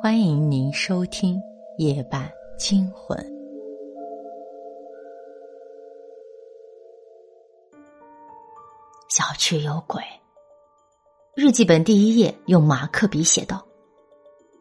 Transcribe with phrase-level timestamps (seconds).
[0.00, 1.34] 欢迎您收听
[1.78, 3.18] 《夜半惊魂》。
[9.08, 10.00] 小区有鬼。
[11.34, 13.66] 日记本第一页用马克笔写道：“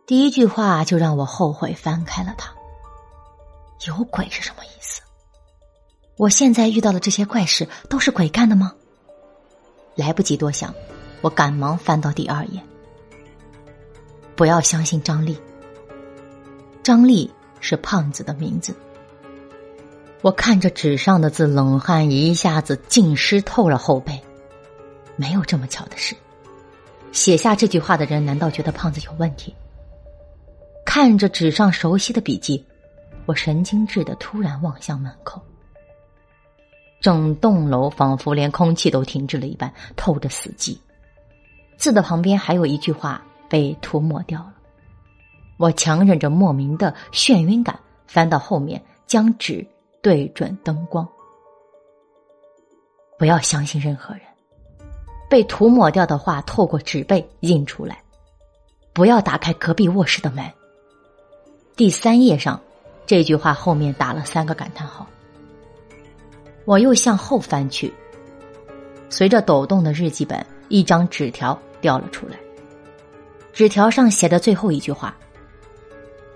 [0.08, 2.52] 第一句话就让我后悔翻开了它。
[3.86, 5.04] 有鬼是什么意思？
[6.18, 8.74] 我现在遇到的这些怪事都是鬼干的吗？”
[9.94, 10.74] 来不及多想，
[11.22, 12.60] 我赶忙翻到第二页。
[14.38, 15.36] 不要相信张丽。
[16.84, 18.74] 张丽是胖子的名字。
[20.22, 24.22] 我看着纸上的字，冷汗一下子浸湿透了后背。
[25.16, 26.16] 没有这么巧的事。
[27.12, 29.56] 写下这句话的人，难道觉得胖子有问题？
[30.86, 32.64] 看着纸上熟悉的笔记，
[33.26, 35.42] 我神经质的突然望向门口。
[37.02, 40.78] 整栋楼仿佛连空气都停滞了一般，透着死寂。
[41.76, 43.24] 字的旁边还有一句话。
[43.50, 44.54] 被涂抹掉了。
[45.58, 49.66] 我强忍着莫名的眩晕感，翻到后面，将纸
[50.02, 51.08] 对准灯光。
[53.18, 54.22] 不要相信任何人。
[55.30, 58.02] 被涂抹掉的话透过纸背印出来。
[58.94, 60.44] 不要打开隔壁卧室的门。
[61.76, 62.60] 第三页上，
[63.06, 65.06] 这句话后面打了三个感叹号。
[66.66, 67.94] 我又向后翻去，
[69.10, 72.38] 随着抖动的日记本，一张纸条掉了出来。
[73.58, 75.18] 纸条上写的最后一句话：“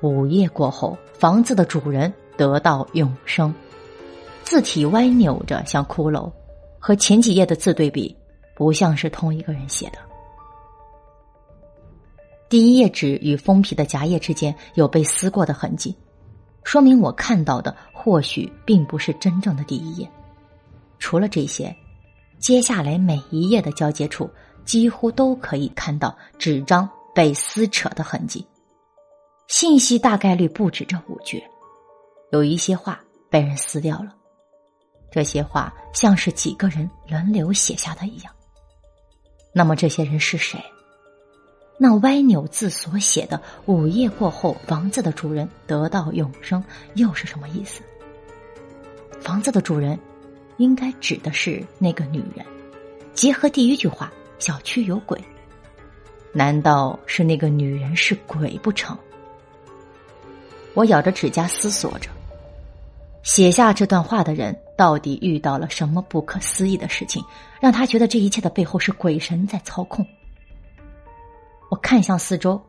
[0.02, 3.53] 午夜过后，房子的主人得到永生。”
[4.41, 6.31] 字体歪扭着，像骷髅，
[6.80, 8.17] 和前几页的字对比，
[8.55, 9.99] 不像是同一个人写的。
[12.49, 15.95] 第一页纸与封皮的夹页之间有被撕过的痕迹，
[16.64, 20.09] 说明我看到的或许并不是真正的第一页。
[20.97, 21.75] 除了这些，
[22.39, 24.27] 接下来每一页的交接处
[24.66, 26.89] 几乎都可以看到纸张。
[27.14, 28.45] 被撕扯的痕迹，
[29.48, 31.44] 信息大概率不止这五句，
[32.31, 34.16] 有一些话被人撕掉了，
[35.11, 38.33] 这些话像是几个人轮流写下的一样。
[39.54, 40.64] 那么这些人是谁？
[41.77, 46.64] 那歪扭字所写的“午夜过后，房子的主人得到永生”
[46.95, 47.82] 又是什么意思？
[49.20, 50.00] 房子的主人
[50.58, 52.45] 应该指的是那个女人，
[53.14, 55.20] 结合第一句话“小区有鬼”。
[56.33, 58.97] 难道是那个女人是鬼不成？
[60.73, 62.09] 我咬着指甲思索着，
[63.23, 67.21] 写下这段话的人到底遇到了什么不可思议的事情，
[67.59, 70.05] 让他觉得这一切的背后是鬼神在操控？
[71.70, 72.61] 我看向四周，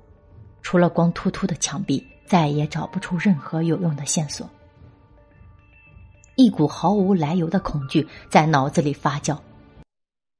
[0.63, 4.49] 除了光秃秃的墙壁，再也找不出任何有用的线索。
[6.35, 9.39] 一股毫无来由的恐惧在脑子里发酵。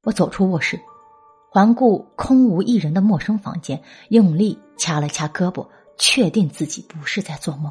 [0.03, 0.81] 我走出卧室。
[1.55, 5.67] 环顾空无一人的陌生房间，用力掐了掐胳膊，
[5.99, 7.71] 确定自己不是在做梦。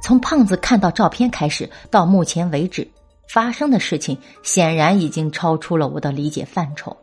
[0.00, 2.88] 从胖子看到照片开始，到目前为止
[3.26, 6.96] 发生的事情，显然已经超出了我的理解范畴。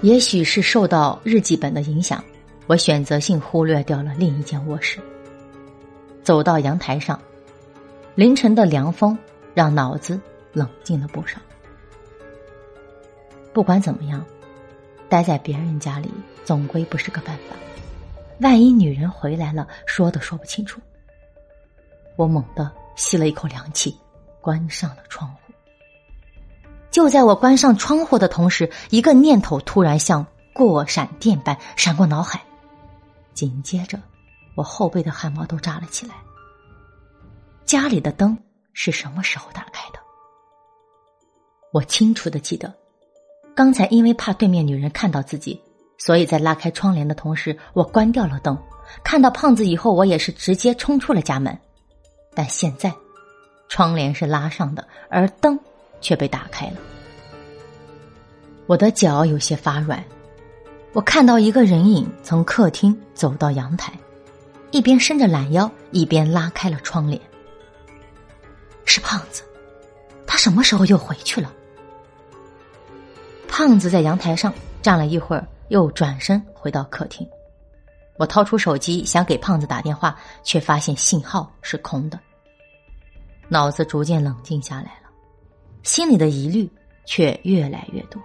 [0.00, 2.24] 也许是受到日记本的影响，
[2.68, 4.98] 我选择性忽略掉了另一间卧室。
[6.22, 7.20] 走到阳台上，
[8.14, 9.18] 凌晨的凉风
[9.52, 10.18] 让脑子
[10.54, 11.38] 冷静了不少。
[13.58, 14.24] 不管怎么样，
[15.08, 16.08] 待在别人家里
[16.44, 17.56] 总归不是个办法。
[18.38, 20.80] 万一女人回来了，说都说不清楚。
[22.14, 23.98] 我猛地吸了一口凉气，
[24.40, 25.52] 关上了窗户。
[26.92, 32.40] 就在我关上窗户的同时，一个念头突然像过闪电般闪过脑海，
[33.34, 33.98] 紧接着，
[34.54, 36.14] 我后背的汗毛都炸了起来。
[37.64, 38.38] 家里的灯
[38.72, 39.98] 是什么时候打开的？
[41.72, 42.72] 我清楚的记得。
[43.58, 45.60] 刚才因为怕对面女人看到自己，
[45.98, 48.56] 所以在拉开窗帘的同时，我关掉了灯。
[49.02, 51.58] 看到胖子以后，我也是直接冲出了家门。
[52.36, 52.94] 但现在，
[53.68, 55.58] 窗帘是拉上的，而灯
[56.00, 56.74] 却被打开了。
[58.68, 60.04] 我的脚有些发软。
[60.92, 63.92] 我看到一个人影从客厅走到阳台，
[64.70, 67.20] 一边伸着懒腰，一边拉开了窗帘。
[68.84, 69.42] 是胖子，
[70.28, 71.52] 他什么时候又回去了？
[73.58, 77.28] 胖子在阳台上站了一会儿，又转身回到客厅。
[78.16, 82.16] 我掏出手机想给胖子打电话，却发现信号是空的。
[83.48, 85.10] 脑子逐渐冷静下来了，
[85.82, 86.70] 心里的疑虑
[87.04, 88.22] 却越来越多。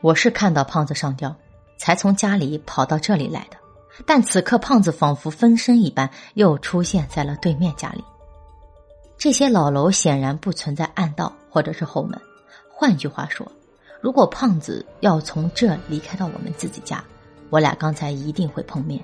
[0.00, 1.36] 我是看到胖子上吊，
[1.76, 3.58] 才从家里跑到这里来的。
[4.06, 8.02] 但此刻胖子仿佛分身一般，又出现在了对面家里。
[9.18, 12.18] 这些老楼显然不存在暗道或者是后门，
[12.70, 13.46] 换句话说。
[14.02, 17.02] 如果胖子要从这离开到我们自己家，
[17.50, 19.00] 我俩刚才一定会碰面。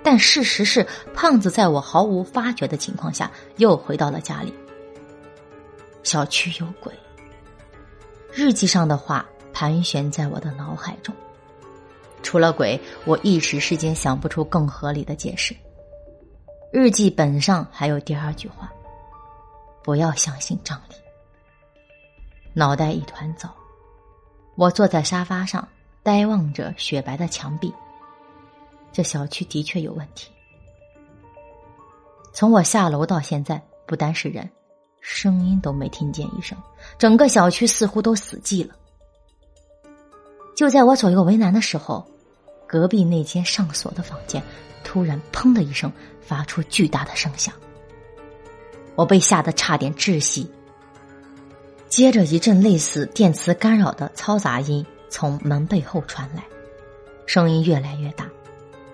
[0.00, 4.54] 但事实是，胖子在我毫无发觉的情况下又回到了家里。
[6.04, 6.92] 小区有鬼。
[8.32, 11.12] 日记上的话盘旋在我的脑海中。
[12.22, 15.54] 除了鬼，我一时之间想不出更合理的解释。
[16.72, 18.72] 日记本上还有第二句话
[19.82, 20.94] ：“不要相信张力。”
[22.54, 23.52] 脑袋一团糟，
[24.58, 25.68] 我坐在沙发上，
[26.02, 27.72] 呆望着雪白的墙壁。
[28.90, 30.28] 这小区的确有问题。
[32.32, 34.50] 从我下楼到现在，不单是人，
[35.00, 36.58] 声音都没听见一声，
[36.98, 38.74] 整个小区似乎都死寂了。
[40.56, 42.04] 就在我左右为难的时候，
[42.66, 44.42] 隔壁那间上锁的房间
[44.82, 47.54] 突然“砰”的一声发出巨大的声响，
[48.96, 50.50] 我被吓得差点窒息。
[51.88, 56.44] 接着一阵类似电磁干扰的嘈杂音从门背后传来，
[57.26, 58.28] 声音越来越大。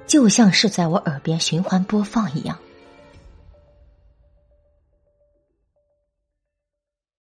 [0.07, 2.57] 就像是在我耳边循环播放一样。